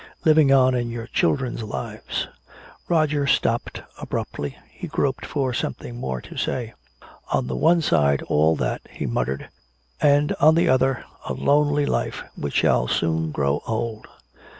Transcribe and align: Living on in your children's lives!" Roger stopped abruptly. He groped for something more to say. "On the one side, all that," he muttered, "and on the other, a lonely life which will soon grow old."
Living 0.25 0.51
on 0.51 0.73
in 0.73 0.89
your 0.89 1.05
children's 1.05 1.61
lives!" 1.61 2.27
Roger 2.89 3.27
stopped 3.27 3.83
abruptly. 3.99 4.57
He 4.71 4.87
groped 4.87 5.27
for 5.27 5.53
something 5.53 5.95
more 5.95 6.21
to 6.21 6.37
say. 6.37 6.73
"On 7.31 7.45
the 7.45 7.55
one 7.55 7.83
side, 7.83 8.23
all 8.23 8.55
that," 8.55 8.81
he 8.89 9.05
muttered, 9.05 9.49
"and 10.01 10.33
on 10.39 10.55
the 10.55 10.67
other, 10.67 11.05
a 11.29 11.33
lonely 11.33 11.85
life 11.85 12.23
which 12.35 12.63
will 12.63 12.87
soon 12.87 13.29
grow 13.31 13.61
old." 13.67 14.07